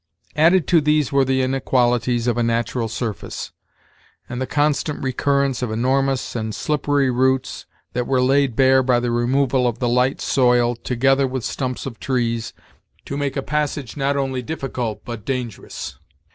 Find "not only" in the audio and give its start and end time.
13.95-14.41